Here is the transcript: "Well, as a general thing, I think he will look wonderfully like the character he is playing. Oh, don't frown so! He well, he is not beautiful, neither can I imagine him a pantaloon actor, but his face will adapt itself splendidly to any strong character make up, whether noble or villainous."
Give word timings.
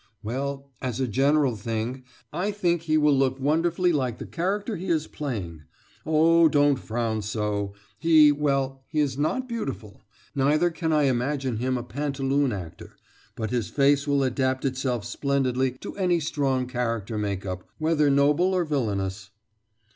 "Well, 0.23 0.71
as 0.81 0.99
a 0.99 1.07
general 1.07 1.55
thing, 1.55 2.03
I 2.33 2.49
think 2.49 2.81
he 2.81 2.97
will 2.97 3.15
look 3.15 3.39
wonderfully 3.39 3.91
like 3.93 4.17
the 4.17 4.25
character 4.25 4.75
he 4.75 4.87
is 4.87 5.05
playing. 5.05 5.61
Oh, 6.07 6.49
don't 6.49 6.77
frown 6.77 7.21
so! 7.21 7.75
He 7.99 8.31
well, 8.31 8.81
he 8.87 8.99
is 8.99 9.15
not 9.15 9.47
beautiful, 9.47 10.01
neither 10.33 10.71
can 10.71 10.91
I 10.91 11.03
imagine 11.03 11.57
him 11.57 11.77
a 11.77 11.83
pantaloon 11.83 12.51
actor, 12.51 12.95
but 13.35 13.51
his 13.51 13.69
face 13.69 14.07
will 14.07 14.23
adapt 14.23 14.65
itself 14.65 15.05
splendidly 15.05 15.73
to 15.81 15.95
any 15.95 16.19
strong 16.19 16.65
character 16.65 17.15
make 17.19 17.45
up, 17.45 17.69
whether 17.77 18.09
noble 18.09 18.55
or 18.55 18.65
villainous." 18.65 19.29